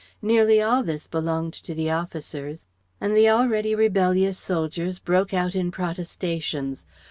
Nearly 0.23 0.59
all 0.59 0.81
this 0.81 1.05
belonged 1.05 1.53
to 1.53 1.75
the 1.75 1.91
officers, 1.91 2.67
and 2.99 3.15
the 3.15 3.29
already 3.29 3.75
rebellious 3.75 4.39
soldiers 4.39 4.97
broke 4.97 5.31
out 5.31 5.53
in 5.53 5.69
protestations. 5.69 6.87